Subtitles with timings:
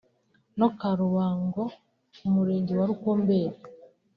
[0.59, 1.63] no ka Rubago
[2.27, 3.57] Umurenge wa Rukumbeli